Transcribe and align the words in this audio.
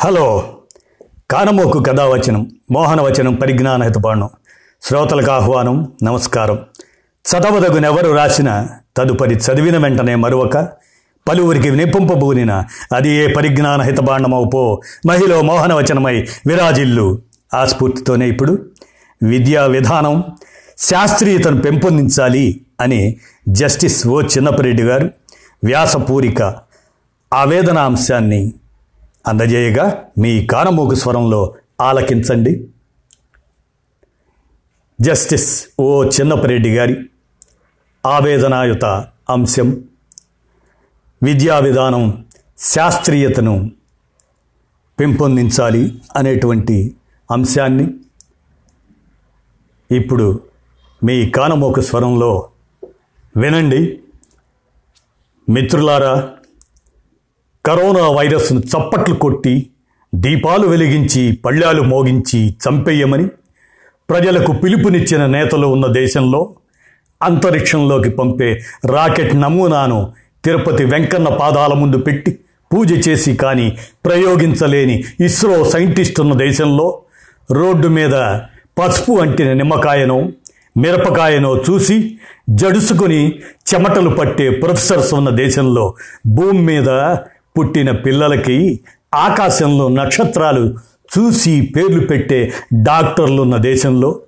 Hello. 0.00 0.56
కానమోకు 1.30 1.82
కథావచనం 1.82 2.50
మోహనవచనం 2.72 3.34
పరిజ్ఞాన 3.34 3.82
హితపాండం. 3.82 4.28
శ్రోతలకు 4.82 5.30
ఆహ్వానం 5.30 5.92
నమస్కారం. 6.02 6.58
చదవదగునెవరు 7.30 8.10
రాసిన 8.10 8.66
తదుపరి 8.96 9.34
చదివిన 9.34 9.78
వెంటనే 9.78 10.14
మరొక 10.14 10.68
పలువురికి 11.28 11.70
నిపుంపబూనిన 11.70 12.64
అది 12.96 13.10
ఏ 13.10 13.32
పరిజ్ఞాన 13.32 13.82
హితబాండమవు 13.82 14.82
మహిళ 15.06 15.40
మోహనవచనమై 15.40 16.26
విరాజిల్లు. 16.46 17.22
ఆ 17.54 17.64
స్ఫూర్తితోనే 17.64 18.28
ఇప్పుడు 18.28 18.66
విద్యా 19.22 19.64
విధానం 19.64 20.24
శాస్త్రీయతను 20.78 21.60
పెంపొందించాలి 21.60 22.60
అని 22.80 23.16
జస్టిస్ 23.48 24.06
ఓ 24.06 24.20
చిన్నపరెడ్డి 24.22 24.82
గారు 24.82 25.10
వ్యాసపూరిక 25.64 26.54
ఆవేదనాంశాన్ని 27.34 28.52
అందజేయగా 29.28 30.04
మీ 30.18 30.46
కానమోగు 30.46 30.94
స్వరంలో 30.94 31.54
ఆలకించండి. 31.80 32.68
జస్టిస్ 35.00 35.68
ఓ 35.80 36.04
చిన్నపరెడ్డి 36.04 36.76
గారి 36.76 36.96
ఆవేదనాయుత 38.06 38.84
అంశం. 39.30 39.84
విద్యా 41.22 41.58
విధానం 41.58 42.26
శాస్త్రీయతను 42.58 43.70
పెంపొందించాలి 45.00 46.02
అనేటువంటి 46.16 46.96
అంశాన్ని 47.30 47.94
ఇప్పుడు 49.96 50.42
మీ 51.04 51.30
కానమోక 51.30 51.80
స్వరంలో 51.80 52.48
వినండి. 53.36 54.00
మిత్రులారా 55.48 56.30
కరోనా 57.68 58.02
వైరస్ను 58.08 58.60
చప్పట్లు 58.68 59.14
కొట్టి 59.14 59.54
దీపాలు 60.12 60.66
వెలిగించి 60.66 61.22
పళ్ళాలు 61.44 61.82
మోగించి 61.82 62.40
చంపేయమని 62.64 63.26
ప్రజలకు 64.08 64.52
పిలుపునిచ్చిన 64.52 65.22
నేతలు 65.26 65.66
ఉన్న 65.66 65.86
దేశంలో 65.92 66.40
అంతరిక్షంలోకి 67.20 68.10
పంపే 68.10 68.50
రాకెట్ 68.86 69.34
నమూనాను 69.34 69.98
తిరుపతి 70.44 70.84
వెంకన్న 70.84 71.28
పాదాల 71.40 71.72
ముందు 71.74 71.98
పెట్టి 71.98 72.32
పూజ 72.70 72.90
చేసి 73.08 73.32
కానీ 73.36 73.66
ప్రయోగించలేని 74.06 74.96
ఇస్రో 75.20 75.56
సైంటిస్ట్ 75.64 76.20
ఉన్న 76.20 76.34
దేశంలో 76.38 76.86
రోడ్డు 77.52 77.88
మీద 77.88 78.14
పసుపు 78.78 79.12
అంటిన 79.20 79.52
నిమ్మకాయనో 79.52 80.18
మిరపకాయనో 80.76 81.50
చూసి 81.68 81.96
జడుసుకొని 82.50 83.20
చెమటలు 83.70 84.10
పట్టే 84.10 84.46
ప్రొఫెసర్స్ 84.60 85.12
ఉన్న 85.14 85.30
దేశంలో 85.36 85.84
భూమి 86.28 86.62
మీద 86.62 86.90
పుట్టిన 87.58 87.90
పిల్లలకి 87.90 88.80
ఆకాశంలో 89.14 89.88
నక్షత్రాలు 89.88 90.74
చూసి 91.18 91.72
పేర్లు 91.76 92.06
పెట్టే 92.06 92.52
డాక్టర్లున్న 92.82 93.56
దేశంలో 93.56 94.20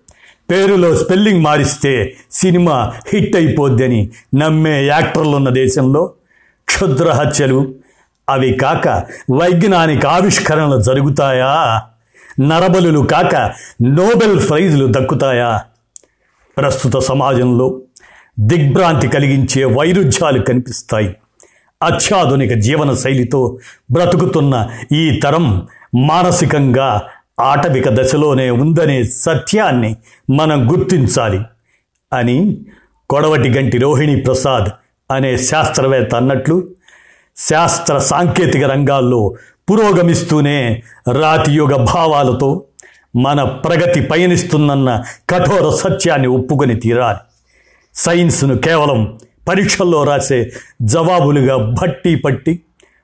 పేరులో 0.50 0.96
స్పెల్లింగ్ 0.96 1.42
మారిస్తే 1.42 2.16
సినిమా 2.30 2.92
హిట్ 3.12 3.36
అయిపోద్దని 3.36 4.10
నమ్మే 4.34 4.86
యాక్టర్లున్న 4.86 5.48
దేశంలో 5.48 6.12
క్షుద్ర 6.64 7.10
హత్యలు. 7.10 7.74
అవి 8.28 8.52
కాక 8.52 8.88
వైజ్ఞానిక 9.30 10.06
ఆవిష్కరణలు 10.06 10.82
జరుగుతాయా? 10.82 11.82
నరబలులు 12.40 13.00
కాక 13.00 13.52
నోబెల్ 13.82 14.48
ప్రైజులు 14.48 14.92
దక్కుతాయా? 14.92 15.60
ప్రస్తుత 16.58 16.96
సమాజంలో 16.96 17.80
దిగ్భ్రాంతి 18.40 19.08
కలిగించే 19.08 19.64
వైరుధ్యాలు 19.64 20.42
కనిపిస్తాయి. 20.42 21.16
అత్యాధునిక 21.82 22.52
జీవన 22.52 22.94
శైలితో 22.94 23.58
బ్రతుకుతున్న 23.92 24.68
ఈ 24.92 25.20
తరం 25.20 25.66
మానసికంగా 26.08 27.02
ఆటవిక 27.40 27.88
దశలోనే 27.88 28.50
ఉందనే 28.50 29.04
సత్యాన్ని 29.04 29.96
మనం 30.30 30.72
గుర్తించాలి 30.72 31.40
అని 32.12 32.58
కొడవటి 33.10 33.48
గంటి 33.48 33.78
రోహిణి 33.78 34.20
ప్రసాద్ 34.20 34.68
అనే 35.10 35.36
శాస్త్రవేత్త 35.36 36.14
అన్నట్లు 36.14 36.68
శాస్త్ర 37.36 37.98
సాంకేతిక 37.98 38.64
రంగాల్లో 38.64 39.34
పురోగమిస్తూనే 39.70 40.82
రాతియుగ 41.12 41.76
భావాలతో 41.76 42.64
మన 43.16 43.42
ప్రగతి 43.42 44.00
పయనిస్తుందన్న 44.00 45.02
కఠోర 45.30 45.70
సత్యాన్ని 45.74 46.28
ఒప్పుకొని 46.28 46.74
తీరాలి. 46.74 47.18
సైన్స్ను 47.94 48.58
కేవలం 48.58 49.18
పరీక్షల్లో 49.48 50.04
రాసే 50.04 50.52
జవాబులుగా 50.82 51.56
బట్టి 51.56 52.16
పట్టి 52.16 52.60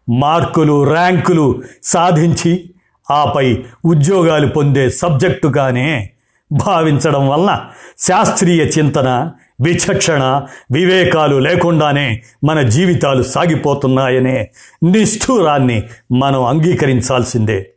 మార్కులు 0.09 0.93
ర్యాంకులు 0.93 1.63
సాధించి 1.83 2.71
ఆపై 3.11 3.63
ఉద్యోగాలు 3.85 4.47
పొందే 4.47 4.91
సబ్జెక్టుగానే 4.91 6.11
భావించడం 6.53 7.29
వలన 7.29 7.65
శాస్త్రీయ 7.99 8.63
చింతన 8.63 9.31
విచక్షణ 9.61 10.43
వివేకాలు 10.73 11.37
లేకుండానే 11.37 12.23
మన 12.45 12.63
జీవితాలు 12.63 13.23
సాగిపోతున్నాయనే 13.23 14.51
నిష్ఠూరాన్ని 14.83 15.83
మనం 16.13 16.45
అంగీకరించాల్సిందే. 16.45 17.71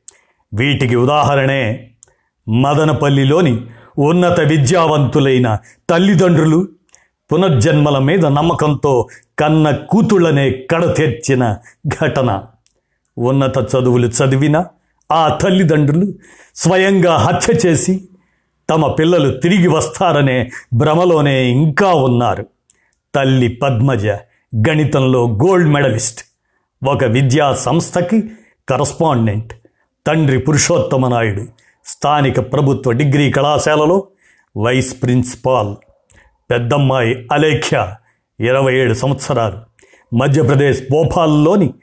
వీటికి 0.54 0.96
ఉదాహరణే 0.96 1.92
మదనపల్లిలోని 2.50 3.62
ఉన్నత 3.98 4.40
విద్యావంతులైన 4.40 5.58
తల్లిదండ్రులు 5.90 6.68
పునర్జన్మల 7.32 7.98
మీద 7.98 8.26
నమ్మకంతో 8.26 9.08
కన్న 9.40 9.72
కూతుళ్ళనే 9.72 10.52
కడతెర్చిన 10.52 11.58
ఘటన. 11.88 12.44
ఉన్నత 13.18 13.58
చదువులు 13.58 14.08
చదివిన 14.08 14.66
ఆ 15.12 15.28
తల్లిదండ్రులు 15.28 16.14
స్వయంగా 16.56 17.16
హత్య 17.16 17.54
చేసి 17.66 18.08
తమ 18.70 18.88
పిల్లలు 18.88 19.38
తిరిగి 19.38 19.68
వస్తారనే 19.68 20.52
భ్రమలోనే 20.74 21.44
ఇంకా 21.44 21.94
ఉన్నారు. 21.94 22.46
తల్లి 23.16 23.48
పద్మజ 23.48 24.08
గణితంలో 24.70 25.28
గోల్డ్ 25.28 25.70
మెడలిస్ట్. 25.70 26.26
ఒక 26.88 27.04
విద్యా 27.04 27.54
సంస్థకి 27.54 28.24
కరస్పాండెంట్. 28.70 29.54
తండ్రి 30.08 30.40
పురుషోత్తమ 30.40 31.08
నాయుడు. 31.08 31.46
స్థానిక 31.86 32.54
ప్రభుత్వ 32.54 32.92
డిగ్రీ 32.92 33.32
కళాశాలలో 33.32 34.08
వైస్ 34.58 35.04
ప్రిన్సిపాల్. 35.04 35.76
పెద్దమ్మాయి 36.50 37.28
అలేఖ్య 37.32 37.96
ఇరవై 38.40 38.76
ఏడు 38.76 38.94
సంవత్సరాలు. 38.94 39.58
మధ్యప్రదేశ్ 40.16 40.84
భోపాల్లోని 40.92 41.74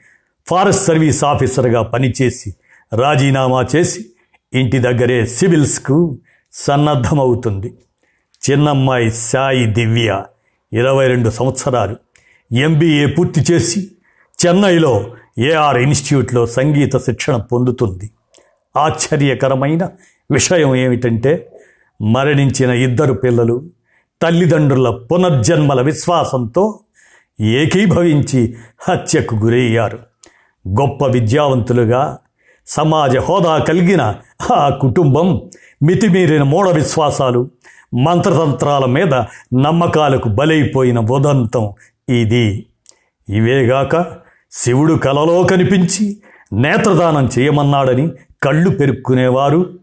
ఫారెస్ట్ 0.47 0.83
సర్వీస్ 0.83 1.23
ఆఫీసర్గా 1.23 1.81
పనిచేసి 1.81 2.53
రాజీనామా 2.93 3.65
చేసి 3.75 4.05
ఇంటి 4.53 4.79
దగ్గరే 4.79 5.25
సివిల్స్కు 5.25 6.17
సన్నద్ధమవుతుంది. 6.53 7.73
చిన్నమ్మాయి 8.49 9.11
సాయి 9.11 9.65
దివ్య 9.65 10.23
ఇరవై 10.73 11.07
రెండు 11.07 11.29
సంవత్సరాలు. 11.29 11.95
ఎంబీఏ 12.55 13.05
పూర్తి 13.05 13.53
చేసి 13.53 13.91
చెన్నైలో 14.45 15.11
ఏఆర్ 15.39 15.77
ఇన్స్టిట్యూట్లో 15.77 16.45
సంగీత 16.45 16.97
శిక్షణ 16.97 17.37
పొందుతుంది. 17.37 18.09
ఆశ్చర్యకరమైన 18.77 19.89
విషయం 20.31 20.75
ఏమిటంటే 20.75 21.51
మరణించిన 22.01 22.69
ఇద్దరు 22.69 23.13
పిల్లలు 23.13 23.76
తల్లిదండ్రుల 24.21 24.89
పునర్జన్మల 24.89 25.81
విశ్వాసంతో 25.81 26.79
ఏకీభవించి 27.41 28.55
హత్యకు 28.79 29.35
గురయ్యారు. 29.35 29.99
గొప్ప 30.67 31.05
విద్యావంతులుగా 31.05 32.17
సమాజ 32.67 33.17
హోదా 33.17 33.57
కలిగిన 33.57 34.15
ఆ 34.51 34.69
కుటుంబం 34.69 35.49
మితిమీరిన 35.83 36.43
మూఢ 36.43 36.69
విశ్వాసాలు 36.69 37.49
మంత్రతంత్రాల 37.93 38.85
మీద 38.85 39.13
నమ్మకాలకు 39.63 40.29
బలైపోయిన 40.29 40.99
ఉదంతం 40.99 41.73
ఇది. 42.09 42.65
ఇవేగాక 43.29 44.05
శివుడు 44.51 44.93
కలలో 44.93 45.43
కనిపించి 45.43 46.17
నేత్రదానం 46.53 47.29
చేయమన్నాడని 47.39 48.11
కళ్ళు 48.43 48.69
పెరుక్కునేవారు 48.69 49.79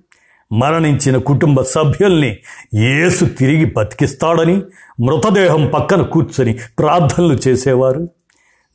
మరణించిన 0.55 1.17
కుటుంబ 1.19 1.63
సభ్యుల్ని 1.63 2.37
యేసు 2.75 3.25
తిరిగి 3.25 3.65
బతికిస్తాడని 3.65 4.63
మృతదేహం 5.01 5.71
పక్కన 5.75 6.03
కూర్చొని 6.03 6.53
ప్రార్థనలు 6.79 7.39
చేసేవారు. 7.49 8.09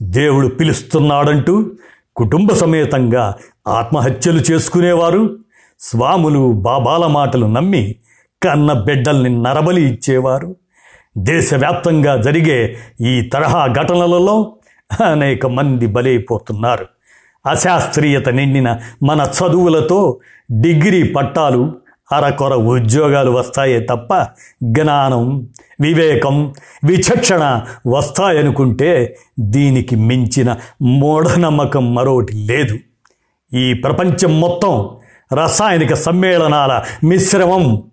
దేవుడు 0.02 0.48
పిలుస్తున్నాడంటూ 0.48 1.72
కుటుంబ 2.16 2.54
సమేతంగా 2.54 3.36
ఆత్మహత్యలు 3.68 4.40
చేసుకునేవారు. 4.52 5.38
స్వాములు 5.80 6.52
బాబాల 6.52 7.06
మాటలు 7.08 7.46
నమ్మి 7.46 7.96
కన్న 8.44 8.74
బిడ్డల్ని 8.74 9.44
నరబలి 9.44 9.82
ఇచ్చేవారు. 9.82 10.56
దేశవ్యాప్తంగా 11.18 12.22
జరిగే 12.22 12.78
ఈ 13.02 13.22
తరహా 13.34 13.68
ఘటనలలో 13.68 14.56
అనేక 15.06 15.46
మంది 15.46 15.88
బలైపోతున్నారు. 15.88 16.86
అశాస్త్రీయత 17.46 18.30
నిండిన 18.30 18.80
మన 19.04 19.30
చదువులతో 19.40 20.20
డిగ్రీ 20.52 21.04
పట్టాలు 21.04 21.76
అరకొర 22.12 22.54
ఉద్యోగాలు 22.54 23.32
వస్తాయే 23.32 23.80
తప్ప 23.80 24.28
జ్ఞానం 24.64 25.48
వివేకం 25.82 26.54
విచక్షణ 26.84 27.62
వస్తాయనుకుంటే 27.88 29.16
దీనికి 29.40 29.96
మించిన 29.96 30.58
మూఢనమ్మకం 30.82 31.94
మరోటి 31.96 32.34
లేదు. 32.34 32.78
ఈ 33.54 33.74
ప్రపంచం 33.74 34.40
మొత్తం 34.40 34.90
రసాయనిక 35.34 35.94
సమ్మేళనాల 35.94 36.84
మిశ్రమం 37.04 37.84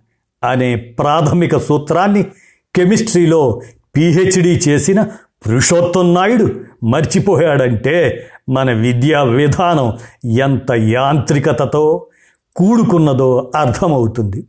అనే 0.44 0.76
ప్రాథమిక 0.76 1.58
సూత్రాన్ని 1.58 2.22
కెమిస్ట్రీలో 2.76 3.60
పిహెచ్డి 3.96 4.60
చేసిన 4.68 5.02
పురుషోత్తం 5.46 6.14
నాయుడు 6.14 6.60
మర్చిపోయాడంటే 6.84 8.28
మన 8.48 8.72
విద్యా 8.72 9.22
విధానం 9.22 9.98
ఎంత 10.30 10.72
యాంత్రికతతో 10.72 12.06
కూడుకున్నదో 12.56 13.52
అర్థమవుతుంది. 13.56 14.44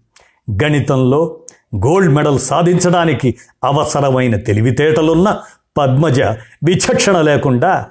గణితంలో 0.64 1.40
గోల్డ్ 1.76 2.14
మెడల్ 2.14 2.40
సాధించడానికి 2.40 3.36
అవసరమైన 3.64 4.36
తెలివితేటలున్న 4.36 5.38
పద్మజ 5.78 6.22
విచక్షణ 6.64 7.22
లేకుండా 7.22 7.86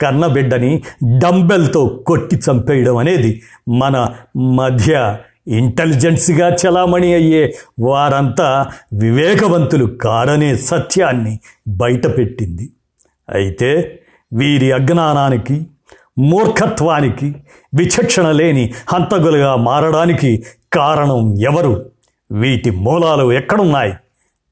కన్నబిడ్డని 0.00 0.82
డంబెల్తో 1.18 1.86
కొట్టి 2.06 2.36
చంపేయడం 2.36 2.96
అనేది 2.96 3.42
మన 3.68 4.08
మధ్య 4.36 5.18
ఇంటెలిజెన్స్గా 5.48 6.48
చలామణి 6.48 7.14
అయ్యే 7.14 7.54
వారంతా 7.80 8.66
వివేకవంతులు 8.92 9.86
కారనే 9.86 10.56
సత్యాన్ని 10.56 11.38
బయటపెట్టింది. 11.68 12.70
అయితే 13.28 14.01
వీరి 14.32 14.72
అజ్ఞానానికి 14.72 15.66
మూర్ఖత్వానికి 16.18 17.34
విచక్షణ 17.74 18.30
లేని 18.30 18.72
హంతకులుగా 18.92 19.54
మారడానికి 19.56 20.44
కారణం 20.72 21.38
ఎవరు? 21.40 21.84
వీటి 22.32 22.70
మూలాలు 22.70 23.32
ఎక్కడున్నాయి? 23.32 23.94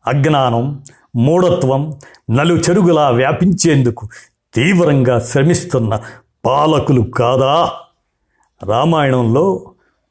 అజ్ఞానం 0.07 0.83
మూఢత్వం 1.17 1.99
నలుచెరుగులా 2.31 3.09
వ్యాపించేందుకు 3.11 4.09
తీవ్రంగా 4.55 5.19
శ్రమిస్తున్న 5.19 6.01
పాలకులు 6.47 7.01
కాదా? 7.01 7.71
రామాయణంలో 8.69 9.67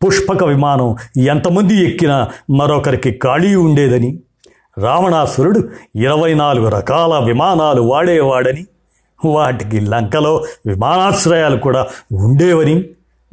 పుష్పక 0.06 0.44
విమానం 0.44 0.96
ఎంతమంది 1.18 1.88
ఎక్కినా 1.88 2.30
మరొకరికి 2.50 3.12
ఖాళీ 3.12 3.56
ఉండేదని 3.56 4.20
రావణాసురుడు 4.78 5.70
ఇరవై 5.96 6.34
నాలుగు 6.34 6.70
రకాల 6.70 7.24
విమానాలు 7.26 7.82
వాడేవాడని 7.82 8.66
వాటికి 9.26 9.80
లంకలో 9.80 10.44
విమానాశ్రయాలు 10.68 11.58
కూడా 11.58 11.88
ఉండేవని. 12.14 12.84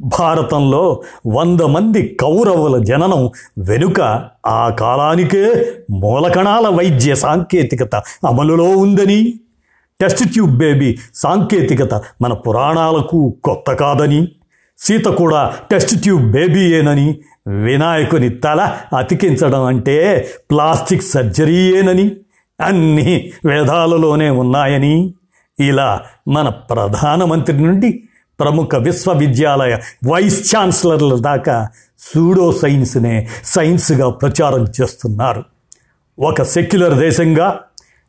భారతంలో 0.01 1.01
వంద 1.27 1.61
మంది 1.61 2.17
కౌరవుల 2.21 2.83
జననం 2.83 3.29
వెనుక 3.57 4.25
ఆ 4.47 4.69
కాలానికే 4.69 5.73
మూలకణాల 5.91 6.67
వైద్య 6.67 7.15
సాంకేతికత 7.15 7.95
అమలులో 8.27 8.63
ఉందని. 8.63 9.33
టెస్ట్ 10.01 10.29
ట్యూబ్ 10.29 10.57
బేబీ 10.57 10.97
సాంకేతికత 11.15 12.01
మన 12.21 12.33
పురాణాలకు 12.33 13.35
కొత్త 13.43 13.73
కాదని. 13.73 14.27
సీత 14.77 15.05
కూడా 15.05 15.53
టెస్ట్ 15.71 16.01
ట్యూబ్ 16.01 16.31
బేబీయేనని. 16.31 17.17
వినాయకుని 17.47 18.29
తల 18.29 18.77
అతికించడం 18.97 19.63
అంటే 19.63 20.27
ప్లాస్టిక్ 20.51 21.03
సర్జరీయేనని. 21.03 22.11
అన్ని 22.61 23.31
వేదాలలోనే 23.45 24.29
ఉన్నాయని. 24.29 25.13
ఇలా 25.59 26.01
మన 26.27 26.49
ప్రధానమంత్రి 26.49 27.57
నుండి 27.57 28.03
ప్రముఖ 28.39 28.75
విశ్వవిద్యాలయ 28.75 29.77
వైస్ 30.11 30.55
ఛాన్సలర్ల 30.55 31.15
దాకా 31.15 31.67
సూడో 31.99 32.51
సైన్స్నే 32.51 33.27
సైన్స్గా 33.43 34.09
ప్రచారం 34.09 34.65
చేస్తున్నారు. 34.81 35.43
ఒక 36.19 36.41
సెక్యులర్ 36.41 36.99
దేశంగా 36.99 37.59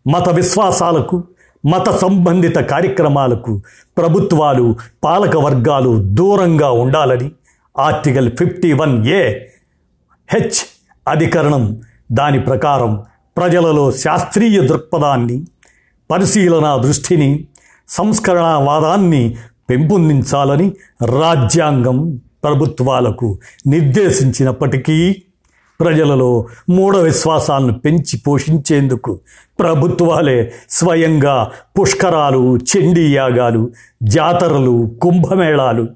మత 0.07 0.29
విశ్వాసాలకు 0.29 1.25
మత 1.67 1.91
సంబంధిత 1.91 2.57
కార్యక్రమాలకు 2.57 3.61
ప్రభుత్వాలు 3.99 4.77
పాలక 5.05 5.37
వర్గాలు 5.37 6.03
దూరంగా 6.03 6.71
ఉండాలని 6.71 7.33
article 7.79 8.37
fifty 8.37 8.73
one 8.73 9.07
A 9.07 9.23
H 10.31 10.61
అధికరణం 11.09 11.83
దాని 12.13 12.41
ప్రకారం 12.41 13.03
ప్రజలలో 13.37 13.93
శాస్త్రీయ 13.93 14.61
దృక్పథాన్ని 14.61 15.47
పరిశీలన 16.11 16.81
దృష్టిని 16.85 17.47
సంస్కరణవాదాన్ని 17.89 19.37
పెంపొందించాలని 19.71 20.73
రాజ్యాంగం 21.21 22.21
ప్రభుత్వాలకు 22.45 23.39
నిర్దేశించినప్పటికీ 23.67 25.17
ప్రజలలో 25.81 26.47
మూఢ 26.71 26.97
విశ్వాసాలను 26.97 27.79
పెంచి 27.79 28.19
పోషించేందుకు 28.27 29.21
ప్రభుత్వాలే 29.61 30.53
స్వయంగా 30.71 31.51
పుష్కరాలు 31.81 32.57
చండీ 32.57 33.13
యాగాలు 33.15 33.71
జాతరలు 34.03 34.91
కుంభమేళాలు 35.03 35.89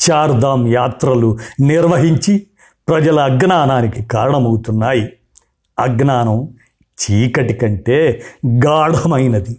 చార్ధామ్ 0.00 0.68
యాత్రలు 0.68 1.38
నిర్వహించి 1.60 2.46
ప్రజల 2.88 3.20
అజ్ఞానానికి 3.20 4.02
కారణమవుతున్నాయి. 4.04 5.12
అజ్ఞానం 5.78 6.48
చీకటి 7.00 7.54
కంటే 7.54 8.22
గాఢమైనది. 8.46 9.56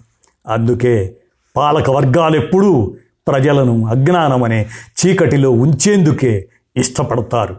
అందుకే 0.48 1.16
పాలక 1.58 1.90
వర్గాలు 1.90 2.36
ఎప్పుడూ 2.36 2.94
ప్రజలను 3.28 3.88
అజ్ఞానమనే 3.88 4.66
చీకటిలో 5.06 5.52
ఉంచేందుకే 5.52 6.48
ఇష్టపడతారు. 6.78 7.56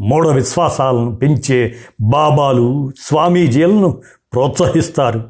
మూఢ 0.00 0.26
విశ్వాసాలను 0.26 1.16
పెంచే 1.16 1.74
బాబాలు 2.00 2.92
స్వామీజీలను 3.00 4.00
ప్రోత్సహిస్తారు. 4.32 5.24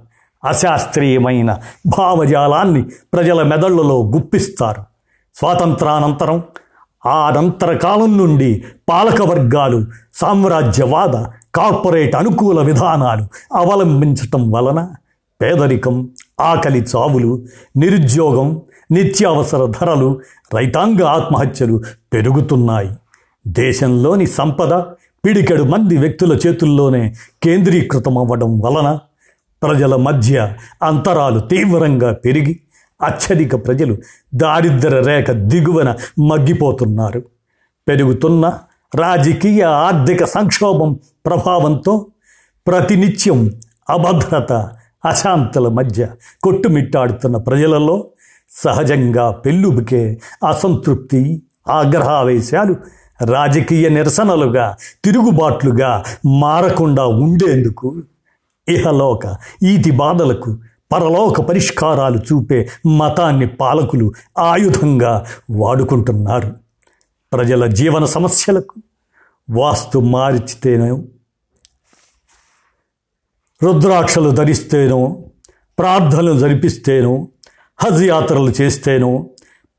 అశాస్త్రీయమైన 0.45 1.59
భావజాలాన్ని 1.87 2.83
ప్రజల 2.83 3.43
మెదళ్ళలో 3.43 4.03
గుప్పిస్తారు. 4.03 4.83
స్వాతంత్రానంతరం 5.35 6.43
ఆనంతర 7.07 7.39
అనంతర 7.39 7.77
కాలం 7.77 8.19
నుండి 8.19 8.65
పాలక 8.89 9.23
వర్గాలు 9.23 9.87
సామ్రాజ్యవాద 10.15 11.40
కార్పొరేట్ 11.55 12.15
అనుకూల 12.15 12.63
విధానాలు 12.63 13.25
అవలంబించటం 13.55 14.51
వలన 14.51 14.89
పేదరికం 15.43 16.11
ఆకలి 16.41 16.81
చావులు 16.81 17.43
నిరుద్యోగం 17.77 18.63
నిత్యావసర 18.91 19.67
ధరలు 19.81 20.21
రైతాంగ 20.55 21.03
ఆత్మహత్యలు 21.03 21.83
పెరుగుతున్నాయి. 22.13 22.91
దేశంలోని 23.47 24.27
సంపద 24.27 24.75
పిడికెడు 25.25 25.63
మంది 25.63 25.99
వ్యక్తుల 25.99 26.39
చేతుల్లోనే 26.47 27.15
కేంద్రీకృతం 27.43 28.19
అవ్వడం 28.19 28.61
వలన 28.61 28.99
ప్రజల 29.63 29.97
మధ్య 29.97 30.55
అంతరాలు 30.83 31.41
తీవ్రంగా 31.41 32.13
పెరిగి 32.13 32.61
అత్యధిక 33.03 33.67
ప్రజలు 33.67 33.99
దారిద్ర్య 34.35 35.01
రేఖ 35.01 35.31
దిగువన 35.31 35.95
మగ్గిపోతున్నారు. 36.19 37.23
పెరుగుతున్న 37.89 38.59
రాజకీయ 38.99 39.63
ఆర్థిక 39.63 40.25
సంక్షోభం 40.25 40.99
ప్రభావంతో 41.27 42.07
ప్రతినిత్యం 42.67 43.51
అభద్రత 43.91 44.53
అశాంతుల 45.05 45.69
మధ్య 45.69 46.09
కొట్టుమిట్టాడుతున్న 46.45 47.37
ప్రజలలో 47.37 48.07
సహజంగా 48.65 49.31
పెళ్ళుబికే 49.31 50.21
అసంతృప్తి 50.45 51.43
ఆగ్రహావేశాలు 51.69 52.77
రాజకీయ 53.25 53.89
నిరసనలుగా 53.89 54.77
తిరుగుబాట్లుగా 55.05 56.05
మారకుండా 56.27 57.07
ఉండేందుకు 57.07 57.97
ఇహలోక 58.69 59.37
ఈతి 59.63 59.91
బాధలకు 59.91 60.59
పరలోక 60.93 61.41
పరిష్కారాలు 61.41 62.19
చూపే 62.19 62.69
మతాన్ని 62.87 63.47
పాలకులు 63.47 64.15
ఆయుధంగా 64.39 65.27
వాడుకుంటున్నారు. 65.51 66.70
ప్రజల 67.33 67.67
జీవన 67.67 68.05
సమస్యలకు 68.05 68.75
వాస్తు 69.49 69.99
మార్చితేనో 69.99 70.97
రుద్రాక్షలు 73.63 74.31
ధరిస్తేనో 74.31 74.99
ప్రార్థనలు 75.79 76.33
జరిపిస్తేనో 76.39 77.29
హజ్ 77.79 78.03
యాత్రలు 78.05 78.51
చేస్తేనో 78.51 79.11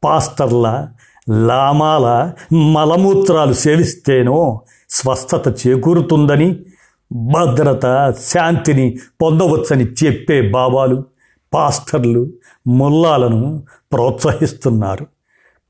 పాస్తర్ల 0.03 0.87
లామాల 1.29 2.33
మలమూత్రాలు 2.53 3.53
సేవిస్తేనో 3.53 4.37
స్వస్థత 4.89 5.47
చేకూరుతుందని 5.61 6.49
భద్రత 7.13 7.85
శాంతిని 8.27 8.97
పొందవచ్చని 9.21 9.85
చెప్పే 10.03 10.49
బాబాలు 10.49 11.03
పాస్టర్లు 11.53 12.29
ముల్లాలను 12.67 13.63
ప్రోత్సహిస్తున్నారు. 13.91 15.05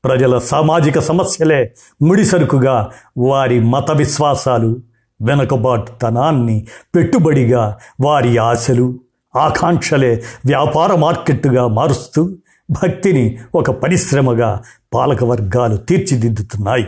ప్రజల 0.04 0.38
సామాజిక 0.38 0.98
సమస్యలే 0.98 1.74
ముడిసరుకుగా 2.02 2.90
వారి 3.18 3.60
మత 3.60 3.90
విశ్వాసాలు 3.90 4.76
వెనుకబాటుతనాన్ని 5.22 6.66
పెట్టుబడిగా 6.94 7.78
వారి 8.00 8.38
ఆశలు 8.38 9.00
ఆకాంక్షలే 9.36 10.22
వ్యాపార 10.46 10.94
మార్కెట్టుగా 10.94 11.66
మారుస్తూ 11.66 12.36
భక్తిని 12.70 13.38
ఒక 13.54 13.70
పరిశ్రమగా 13.70 14.62
పాలకవర్గాలు 14.94 15.76
తీర్చిదిద్దుతున్నాయి. 15.76 16.86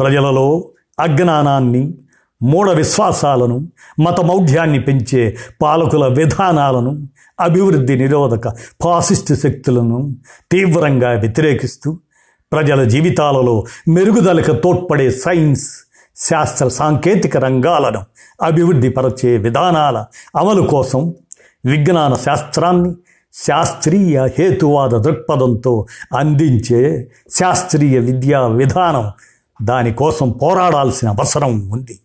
ప్రజలలో 0.00 0.68
అజ్ఞానాన్ని 1.00 1.94
మూఢ 2.42 2.70
విశ్వాసాలను 2.70 3.68
మతమౌఢ్యాన్ని 4.00 4.80
పెంచే 4.80 5.36
పాలకుల 5.62 6.06
విధానాలను 6.06 7.08
అభివృద్ధి 7.40 7.96
నిరోధక 7.96 8.48
ఫాసిస్ట్ 8.82 9.34
శక్తులను 9.34 10.14
తీవ్రంగా 10.52 11.10
వ్యతిరేకిస్తూ 11.10 11.98
ప్రజల 12.52 12.84
జీవితాలలో 12.84 13.64
మెరుగుదలకు 13.88 14.52
తోడ్పడే 14.52 15.10
సైన్స్ 15.10 15.68
శాస్త్ర 16.16 16.68
సాంకేతిక 16.68 17.36
రంగాలను 17.36 18.04
అభివృద్ధిపరచే 18.42 19.36
విధానాల 19.36 20.04
అమలు 20.36 20.62
కోసం 20.62 21.14
విజ్ఞాన 21.64 22.14
శాస్త్రాన్ని 22.14 22.94
శాస్త్రీయ 23.34 24.28
హేతువాద 24.38 24.90
దృక్పథంతో 24.90 25.86
అందించే 26.16 27.10
శాస్త్రీయ 27.30 27.98
విద్యా 27.98 28.46
విధానం 28.46 29.12
దానికోసం 29.62 30.30
పోరాడాల్సిన 30.30 31.08
అవసరం 31.08 31.70
ఉంది. 31.70 32.00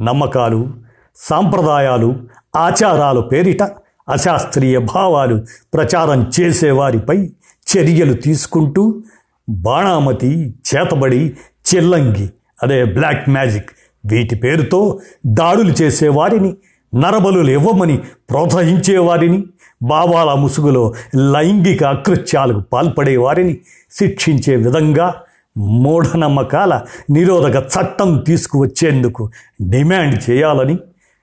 నమ్మకాలు 0.00 0.68
సాంప్రదాయాలు 1.16 2.16
ఆచారాలు 2.56 3.20
పేరిట 3.20 3.62
అశాస్త్రీయ 4.08 4.78
భావాలు 4.78 5.44
ప్రచారం 5.74 6.30
చేసేవారిపై 6.40 7.30
చర్యలు 7.76 8.12
తీసుకుంటూ 8.12 9.02
బాణామతి 9.48 10.54
చేతబడి 10.68 11.36
చిల్లంగి 11.66 12.30
అదే 12.62 12.84
బ్లాక్ 12.84 13.28
మ్యాజిక్. 13.28 13.70
వీటి 14.06 14.34
పేరుతో 14.34 15.00
దాడులు 15.26 15.82
చేసేవారిని 15.82 16.56
నరబలులు 16.94 17.50
ఇవ్వమని 17.50 17.96
ప్రోత్సహించేవారిని 18.30 19.44
బాబాల 19.82 20.34
ముసుగులో 20.34 20.94
లైంగిక 21.14 21.84
అకృత్యాలకు 21.84 22.60
పాల్పడేవారిని 22.60 23.60
శిక్షించే 23.90 24.56
విధంగా 24.56 25.14
మూఢనమ్మకాల 25.58 26.80
నిరోధక 27.10 27.56
చట్టం 27.64 28.24
తీసుకువచ్చేందుకు 28.26 29.30
డిమాండ్ 29.62 30.30
చేయాలని 30.30 30.78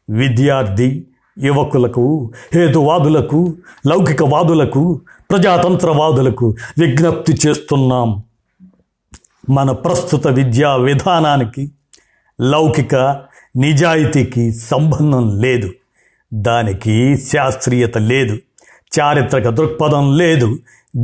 విద్యార్థి 0.10 1.06
యువకులకు 1.40 2.32
హేతువాదులకు 2.54 3.54
లౌకికవాదులకు 3.88 5.02
ప్రజాతంత్రవాదులకు 5.32 6.56
విజ్ఞప్తి 6.80 7.38
చేస్తున్నాం. 7.48 8.24
మన 9.50 9.72
ప్రస్తుత 9.72 10.28
విద్యా 10.28 10.76
విధానానికి 10.76 11.72
లౌకిక 12.42 12.96
నిజాయితీకి 13.58 14.52
సంబంధం 14.52 15.40
లేదు. 15.40 15.70
దానికి 16.34 17.18
శాస్త్రీయత 17.18 17.98
లేదు. 17.98 18.38
చారిత్రక 19.00 19.50
దృక్పథం 19.50 20.18
లేదు. 20.18 20.58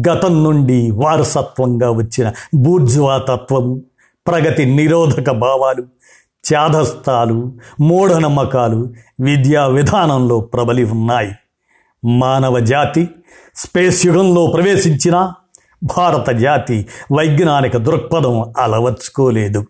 గతం 0.09 0.43
నుండి 0.43 0.91
వారసత్వంగా 0.91 1.91
వచ్చిన 1.91 2.31
బూర్జువా 2.53 3.17
తత్వం 3.17 3.81
ప్రగతి 4.27 4.65
నిరోధక 4.65 5.31
భావాలు 5.31 5.86
చాదస్తాలు 6.53 7.53
మూఢనమ్మకాలు 7.79 8.93
విద్యా 9.19 9.65
విధానంలో 9.65 10.39
ప్రబలి 10.39 10.83
ఉన్నాయి 10.83 11.31
మానవ 12.05 12.59
జాతి 12.59 13.09
స్పేస్ 13.55 14.05
యుగంలో 14.05 14.47
ప్రవేశించిన 14.47 15.31
భారత 15.83 16.29
జాతి 16.29 16.85
వైజ్ఞానిక 17.13 17.77
దృక్పథం 17.77 18.53
అలవర్చుకోలేదు. 18.57 19.65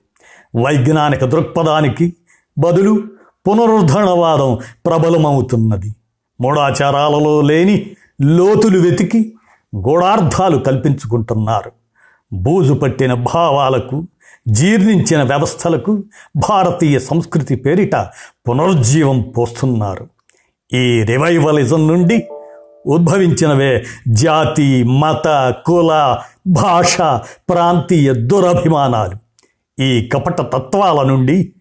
వైజ్ఞానిక 0.61 1.25
దృక్పథానికి 1.25 2.13
బదులు 2.57 3.03
పునరుద్ధరణవాదం 3.47 4.57
ప్రబలమవుతున్నది. 4.85 5.95
మూఢాచారాలలో 6.41 7.41
లేని 7.41 7.91
లోతులు 8.21 8.79
వెతికి 8.79 9.33
గూఢార్థాలు 9.75 10.57
కల్పించుకుంటున్నారు. 10.57 11.71
బూజు 12.33 12.73
పట్టిన 12.73 13.13
భావాలకు 13.13 14.07
జీర్ణించిన 14.47 15.23
వ్యవస్థలకు 15.23 16.03
భారతీయ 16.35 16.99
సంస్కృతి 16.99 17.55
పేరిట 17.55 17.95
పునరుజ్జీవం 18.49 19.21
పోస్తున్నారు. 19.21 20.07
ఈ 20.73 21.03
రివైవలిజం 21.03 21.87
నుండి 21.87 22.27
ఉద్భవించినవే 22.85 23.83
జాతి 24.07 24.83
మత 24.83 25.53
కుల 25.65 26.17
భాష 26.47 26.97
ప్రాంతీయ 27.49 28.13
దురభిమానాలు. 28.13 29.17
ఈ 29.81 30.09
కపట 30.13 30.41
తత్వాల 30.41 31.07
నుండి 31.07 31.53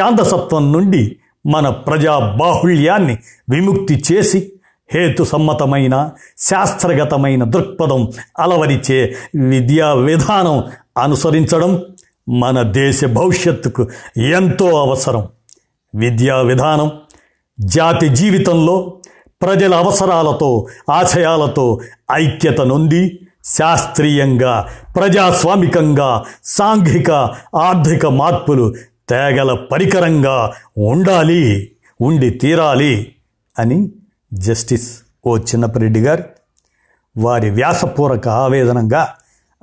చాందసత్వం 0.00 0.72
నుండి 0.72 1.16
మన 1.46 1.68
ప్రజా 1.68 2.18
బాహుళ్యాన్ని 2.18 3.18
విముక్తి 3.50 4.04
చేసి 4.12 4.52
హేతుసమ్మతమైన 4.94 6.10
శాస్త్రగతమైన 6.38 7.44
దృక్పథం 7.44 8.12
అలవరిచే 8.38 9.14
విద్యా 9.48 9.92
విధానం 9.92 10.64
అనుసరించడం 10.98 11.82
మన 12.28 12.62
దేశ 12.62 13.04
భవిష్యత్తుకు 13.04 13.88
ఎంతో 14.18 14.82
అవసరం. 14.82 15.28
విద్యా 15.94 16.40
విధానం 16.40 16.92
జాతి 17.60 18.08
జీవితంలో 18.08 19.00
ప్రజల 19.42 19.74
అవసరాలతో 19.74 20.66
ఆశయాలతో 20.90 21.80
ఐక్యత 22.12 22.60
నొంది 22.60 23.28
శాస్త్రీయంగా 23.44 24.68
ప్రజాస్వామికంగా 24.96 26.24
సాంఘిక 26.44 27.10
ఆర్థిక 27.54 28.06
మార్పులు 28.06 28.74
తేగల 29.08 29.54
పరికరంగా 29.72 30.52
ఉండాలి 30.78 31.72
ఉండి 32.00 32.30
తీరాలి 32.30 33.14
అని 33.58 33.90
జస్టిస్ 34.32 35.02
ఓ 35.26 35.36
చిన్నపరెడ్డి 35.36 36.00
గారు 36.00 36.24
వారి 37.16 37.50
వ్యాసపూర్వక 37.50 38.28
ఆవేదనంగా 38.28 39.14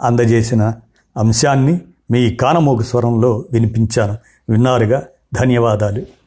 అందజేసిన 0.02 0.74
అంశాన్ని 1.18 1.82
మీ 2.12 2.36
కానమోగు 2.36 2.82
స్వరంలో 2.82 3.46
వినిపించాను. 3.52 4.18
విన్నారుగా? 4.50 5.04
ధన్యవాదాలు. 5.34 6.21